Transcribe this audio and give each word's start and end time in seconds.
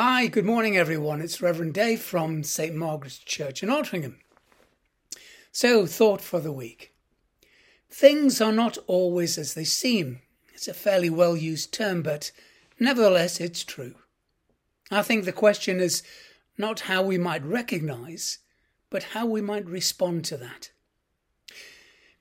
Hi, 0.00 0.28
good 0.28 0.44
morning, 0.44 0.76
everyone. 0.76 1.20
It's 1.20 1.42
Reverend 1.42 1.74
Dave 1.74 2.00
from 2.00 2.44
St. 2.44 2.72
Margaret's 2.72 3.18
Church 3.18 3.64
in 3.64 3.68
Altrincham. 3.68 4.14
So, 5.50 5.86
thought 5.86 6.20
for 6.20 6.38
the 6.38 6.52
week. 6.52 6.94
Things 7.90 8.40
are 8.40 8.52
not 8.52 8.78
always 8.86 9.36
as 9.36 9.54
they 9.54 9.64
seem. 9.64 10.20
It's 10.54 10.68
a 10.68 10.72
fairly 10.72 11.10
well 11.10 11.36
used 11.36 11.74
term, 11.74 12.04
but 12.04 12.30
nevertheless, 12.78 13.40
it's 13.40 13.64
true. 13.64 13.96
I 14.88 15.02
think 15.02 15.24
the 15.24 15.32
question 15.32 15.80
is 15.80 16.04
not 16.56 16.78
how 16.86 17.02
we 17.02 17.18
might 17.18 17.44
recognize, 17.44 18.38
but 18.90 19.02
how 19.02 19.26
we 19.26 19.40
might 19.40 19.66
respond 19.66 20.24
to 20.26 20.36
that. 20.36 20.70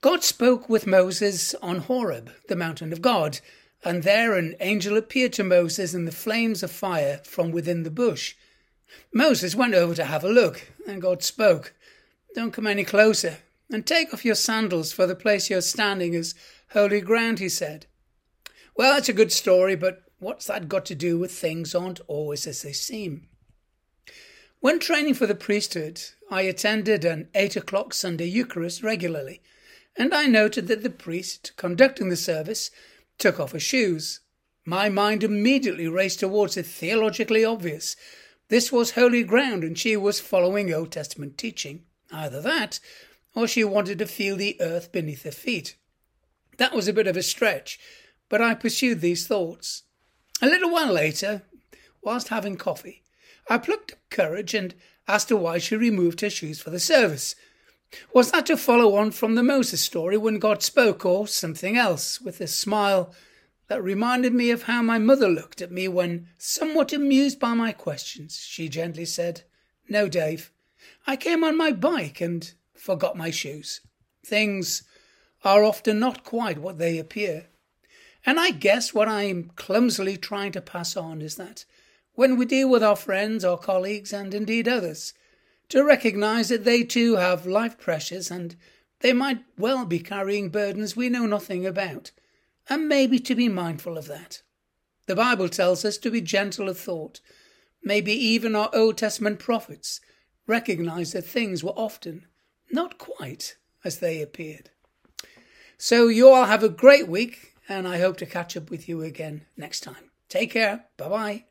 God 0.00 0.22
spoke 0.22 0.68
with 0.68 0.86
Moses 0.86 1.54
on 1.54 1.78
Horeb, 1.78 2.30
the 2.46 2.54
mountain 2.54 2.92
of 2.92 3.02
God, 3.02 3.40
and 3.84 4.02
there 4.02 4.34
an 4.34 4.56
angel 4.60 4.96
appeared 4.96 5.32
to 5.34 5.44
Moses 5.44 5.94
in 5.94 6.04
the 6.04 6.12
flames 6.12 6.62
of 6.62 6.70
fire 6.70 7.20
from 7.24 7.50
within 7.50 7.82
the 7.82 7.90
bush. 7.90 8.34
Moses 9.12 9.54
went 9.54 9.74
over 9.74 9.94
to 9.94 10.04
have 10.04 10.24
a 10.24 10.28
look, 10.28 10.72
and 10.86 11.02
God 11.02 11.22
spoke, 11.22 11.74
Don't 12.34 12.52
come 12.52 12.66
any 12.66 12.84
closer, 12.84 13.38
and 13.70 13.86
take 13.86 14.12
off 14.12 14.24
your 14.24 14.34
sandals, 14.34 14.92
for 14.92 15.06
the 15.06 15.14
place 15.14 15.50
you're 15.50 15.60
standing 15.60 16.14
is 16.14 16.34
holy 16.72 17.00
ground, 17.00 17.38
he 17.38 17.48
said. 17.48 17.86
Well, 18.76 18.94
that's 18.94 19.08
a 19.08 19.12
good 19.12 19.32
story, 19.32 19.76
but 19.76 20.02
what's 20.18 20.46
that 20.46 20.68
got 20.68 20.84
to 20.86 20.94
do 20.94 21.18
with 21.18 21.32
things 21.32 21.74
aren't 21.74 22.00
always 22.08 22.46
as 22.46 22.62
they 22.62 22.72
seem? 22.72 23.28
When 24.60 24.78
training 24.78 25.14
for 25.14 25.26
the 25.26 25.34
priesthood, 25.34 26.00
I 26.30 26.42
attended 26.42 27.04
an 27.04 27.28
eight 27.34 27.54
o'clock 27.54 27.92
Sunday 27.92 28.26
Eucharist 28.26 28.82
regularly 28.82 29.42
and 29.96 30.12
I 30.12 30.26
noted 30.26 30.66
that 30.68 30.82
the 30.82 30.90
priest 30.90 31.52
conducting 31.56 32.08
the 32.08 32.16
service 32.16 32.70
took 33.18 33.38
off 33.40 33.52
her 33.52 33.60
shoes. 33.60 34.20
My 34.64 34.88
mind 34.88 35.22
immediately 35.22 35.88
raced 35.88 36.20
towards 36.20 36.54
the 36.54 36.62
theologically 36.62 37.44
obvious. 37.44 37.96
This 38.48 38.72
was 38.72 38.92
holy 38.92 39.22
ground, 39.22 39.64
and 39.64 39.78
she 39.78 39.96
was 39.96 40.20
following 40.20 40.72
Old 40.72 40.92
Testament 40.92 41.38
teaching. 41.38 41.84
Either 42.12 42.40
that, 42.40 42.80
or 43.34 43.46
she 43.46 43.64
wanted 43.64 43.98
to 43.98 44.06
feel 44.06 44.36
the 44.36 44.56
earth 44.60 44.92
beneath 44.92 45.24
her 45.24 45.30
feet. 45.30 45.76
That 46.58 46.74
was 46.74 46.86
a 46.86 46.92
bit 46.92 47.06
of 47.06 47.16
a 47.16 47.22
stretch, 47.22 47.78
but 48.28 48.40
I 48.40 48.54
pursued 48.54 49.00
these 49.00 49.26
thoughts. 49.26 49.82
A 50.40 50.46
little 50.46 50.70
while 50.70 50.92
later, 50.92 51.42
whilst 52.02 52.28
having 52.28 52.56
coffee, 52.56 53.02
I 53.48 53.58
plucked 53.58 53.92
up 53.92 53.98
courage 54.10 54.54
and 54.54 54.74
asked 55.08 55.30
her 55.30 55.36
why 55.36 55.58
she 55.58 55.76
removed 55.76 56.20
her 56.20 56.30
shoes 56.30 56.60
for 56.60 56.70
the 56.70 56.80
service. 56.80 57.34
Was 58.12 58.30
that 58.30 58.46
to 58.46 58.56
follow 58.56 58.96
on 58.96 59.10
from 59.10 59.34
the 59.34 59.42
Moses 59.42 59.80
story 59.80 60.16
when 60.16 60.38
God 60.38 60.62
spoke, 60.62 61.04
or 61.04 61.26
something 61.26 61.76
else, 61.76 62.20
with 62.20 62.40
a 62.40 62.46
smile 62.46 63.14
that 63.68 63.82
reminded 63.82 64.34
me 64.34 64.50
of 64.50 64.64
how 64.64 64.82
my 64.82 64.98
mother 64.98 65.28
looked 65.28 65.62
at 65.62 65.72
me 65.72 65.88
when, 65.88 66.28
somewhat 66.38 66.92
amused 66.92 67.40
by 67.40 67.54
my 67.54 67.72
questions, 67.72 68.38
she 68.38 68.68
gently 68.68 69.04
said, 69.04 69.42
No, 69.88 70.08
Dave, 70.08 70.50
I 71.06 71.16
came 71.16 71.44
on 71.44 71.56
my 71.56 71.72
bike 71.72 72.20
and 72.20 72.52
forgot 72.74 73.16
my 73.16 73.30
shoes. 73.30 73.80
Things 74.24 74.82
are 75.44 75.64
often 75.64 75.98
not 75.98 76.24
quite 76.24 76.58
what 76.58 76.78
they 76.78 76.98
appear. 76.98 77.46
And 78.26 78.40
I 78.40 78.50
guess 78.50 78.94
what 78.94 79.08
I'm 79.08 79.50
clumsily 79.56 80.16
trying 80.16 80.52
to 80.52 80.60
pass 80.60 80.96
on 80.96 81.20
is 81.20 81.36
that 81.36 81.64
when 82.14 82.36
we 82.36 82.46
deal 82.46 82.70
with 82.70 82.82
our 82.82 82.96
friends, 82.96 83.44
our 83.44 83.58
colleagues, 83.58 84.12
and 84.12 84.32
indeed 84.32 84.68
others, 84.68 85.12
to 85.74 85.82
recognize 85.82 86.50
that 86.50 86.62
they 86.62 86.84
too 86.84 87.16
have 87.16 87.46
life 87.46 87.76
pressures 87.76 88.30
and 88.30 88.54
they 89.00 89.12
might 89.12 89.42
well 89.58 89.84
be 89.84 89.98
carrying 89.98 90.48
burdens 90.48 90.94
we 90.94 91.08
know 91.08 91.26
nothing 91.26 91.66
about, 91.66 92.12
and 92.70 92.88
maybe 92.88 93.18
to 93.18 93.34
be 93.34 93.48
mindful 93.48 93.98
of 93.98 94.06
that. 94.06 94.40
The 95.08 95.16
Bible 95.16 95.48
tells 95.48 95.84
us 95.84 95.98
to 95.98 96.12
be 96.12 96.20
gentle 96.20 96.68
of 96.68 96.78
thought. 96.78 97.18
Maybe 97.82 98.12
even 98.12 98.54
our 98.54 98.70
Old 98.72 98.96
Testament 98.96 99.40
prophets 99.40 100.00
recognized 100.46 101.12
that 101.12 101.22
things 101.22 101.64
were 101.64 101.72
often 101.72 102.28
not 102.70 102.96
quite 102.96 103.56
as 103.82 103.98
they 103.98 104.22
appeared. 104.22 104.70
So, 105.76 106.06
you 106.06 106.28
all 106.28 106.44
have 106.44 106.62
a 106.62 106.68
great 106.68 107.08
week, 107.08 107.54
and 107.68 107.88
I 107.88 107.98
hope 107.98 108.16
to 108.18 108.26
catch 108.26 108.56
up 108.56 108.70
with 108.70 108.88
you 108.88 109.02
again 109.02 109.46
next 109.56 109.80
time. 109.80 110.12
Take 110.28 110.52
care. 110.52 110.84
Bye 110.96 111.08
bye. 111.08 111.44